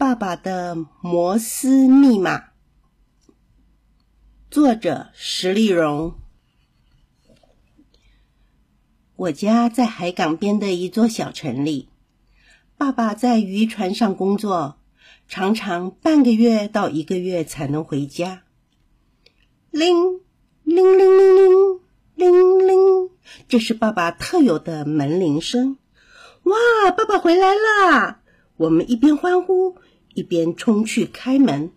[0.00, 2.44] 爸爸的摩斯密码，
[4.50, 6.14] 作者石丽荣。
[9.14, 11.90] 我家在海港边的一座小城里，
[12.78, 14.78] 爸爸在渔船上工作，
[15.28, 18.44] 常常半个月到一个月才能回家。
[19.70, 19.94] 铃
[20.62, 21.78] 铃铃铃铃
[22.14, 23.10] 铃铃，
[23.48, 25.76] 这是爸爸特有的门铃声。
[26.44, 28.22] 哇，爸爸回来啦！
[28.56, 29.76] 我们一边欢呼。
[30.14, 31.72] 一边冲去开门，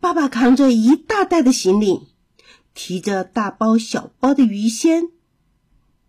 [0.00, 2.08] 爸爸扛着一大袋的行李，
[2.74, 5.10] 提着大包小包的鱼鲜，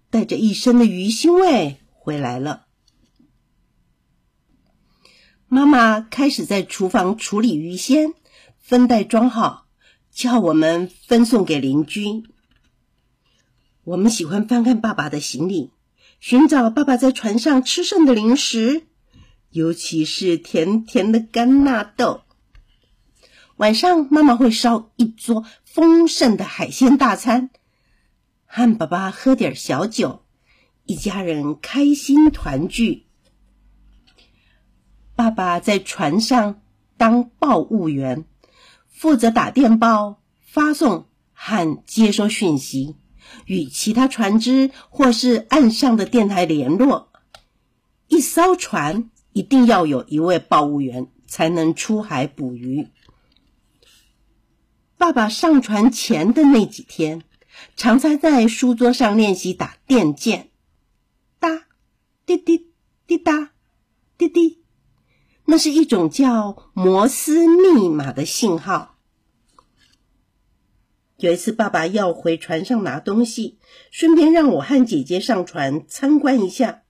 [0.10, 2.66] 带着一身的鱼腥味回来了。
[5.48, 8.14] 妈妈开始在厨房处理鱼鲜，
[8.60, 9.68] 分袋装好，
[10.12, 12.24] 叫我们分送给邻居。
[13.84, 15.72] 我们喜欢翻看爸爸的行李，
[16.20, 18.87] 寻找爸爸在船上吃剩的零食。
[19.58, 22.22] 尤其是甜甜的干纳豆。
[23.56, 27.50] 晚上，妈妈会烧一桌丰盛的海鲜大餐，
[28.46, 30.24] 和爸爸喝点小酒，
[30.86, 33.08] 一家人开心团聚。
[35.16, 36.62] 爸爸在船上
[36.96, 38.26] 当报务员，
[38.88, 42.96] 负责打电报、发送和接收讯息，
[43.48, 47.12] 与其他船只或是岸上的电台联络。
[48.08, 49.10] 一艘船。
[49.34, 52.88] 一定要有一位报务员才能出海捕鱼。
[54.98, 57.24] 爸爸上船前的那几天，
[57.76, 60.50] 常常在书桌上练习打电键，
[61.40, 61.68] 哒，
[62.26, 62.72] 滴滴
[63.06, 63.52] 滴答，
[64.18, 64.64] 滴滴，
[65.46, 68.96] 那是一种叫摩斯密码的信号。
[71.18, 73.60] 有一次，爸爸要回船上拿东西，
[73.92, 76.84] 顺便让我和姐姐上船参观一下。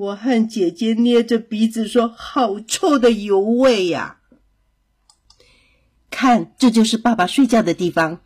[0.00, 4.16] 我和姐姐捏着鼻子说：“好臭的油味呀！”
[6.10, 8.20] 看，这就是爸爸睡觉的地方。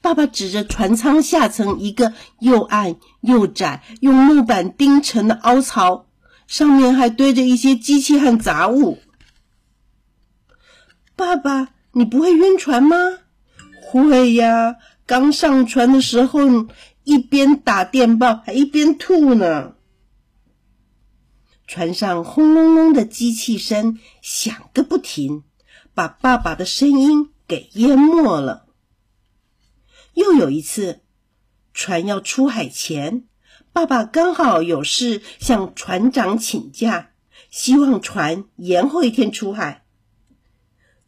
[0.00, 6.06] 爸爸指着船舱下层一个又暗又窄、用木板钉成的凹槽，
[6.48, 8.98] 上面还堆着一些机器和杂物。
[11.14, 12.96] 爸爸，你不会晕船吗？
[13.80, 14.74] 会呀，
[15.06, 16.40] 刚上船的时候
[17.04, 19.74] 一边打电报还一边吐呢。
[21.72, 25.42] 船上轰隆隆的机器声响个不停，
[25.94, 28.66] 把爸爸的声音给淹没了。
[30.12, 31.00] 又有一次，
[31.72, 33.24] 船要出海前，
[33.72, 37.12] 爸爸刚好有事向船长请假，
[37.48, 39.86] 希望船延后一天出海。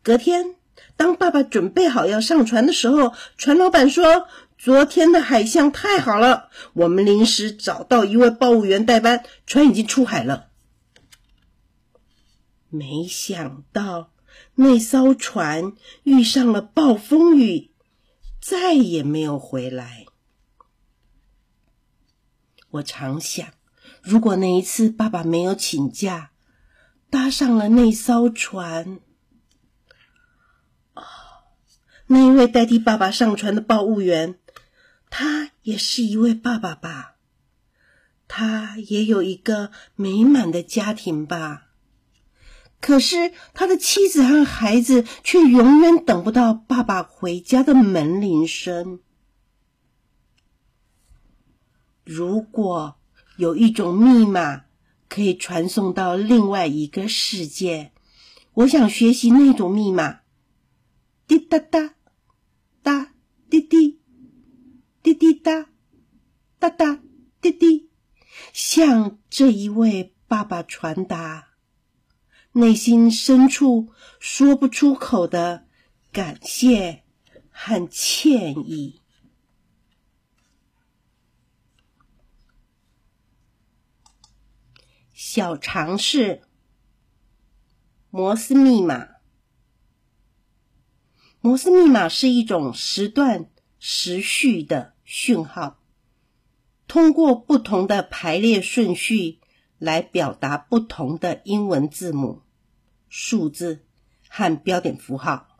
[0.02, 0.54] 隔天，
[0.96, 10.46] 当爸爸准备好要上船的时候，船老板说：“昨天的海象太好了，我们临时找到一位报务员代班，船已经出海了。”
[12.74, 14.10] 没想到
[14.56, 17.70] 那艘船遇上了暴风雨，
[18.40, 20.06] 再也没有回来。
[22.70, 23.46] 我常想，
[24.02, 26.32] 如果那一次爸爸没有请假，
[27.10, 28.98] 搭上了那艘船，
[30.94, 31.04] 啊，
[32.08, 34.40] 那一位代替爸爸上船的报务员，
[35.10, 37.14] 他也是一位爸爸吧？
[38.26, 41.63] 他也有一个美满的家庭吧？
[42.84, 49.00] 可是他的妻子和孩子却永远等不到爸爸回家的门铃声。
[52.04, 52.96] 如果
[53.38, 54.64] 有一种密码
[55.08, 57.92] 可以传送到另外一个世界，
[58.52, 60.20] 我想学习那种密码。
[61.26, 61.94] 滴答答，
[62.82, 63.14] 哒
[63.48, 63.98] 滴滴，
[65.02, 65.68] 滴滴答，
[66.58, 67.00] 哒哒
[67.40, 67.88] 滴滴，
[68.52, 71.53] 向这一位爸爸传达。
[72.56, 73.88] 内心深处
[74.20, 75.66] 说不出口的
[76.12, 77.02] 感谢
[77.50, 79.00] 和歉意。
[85.12, 86.42] 小尝试：
[88.10, 89.08] 摩斯密码。
[91.40, 93.50] 摩斯密码是一种时断
[93.80, 95.80] 时续的讯号，
[96.86, 99.40] 通过不同的排列顺序
[99.78, 102.43] 来表达不同的英文字母。
[103.08, 103.84] 数字
[104.28, 105.58] 和标点符号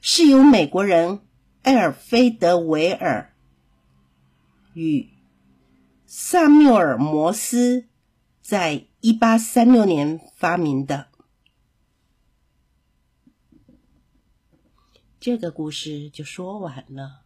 [0.00, 1.20] 是由美国人
[1.62, 3.34] 埃尔菲德维尔
[4.74, 5.08] 与
[6.06, 7.88] 萨缪尔摩斯
[8.40, 11.08] 在一八三六年发明的。
[15.18, 17.23] 这个故事就说完了。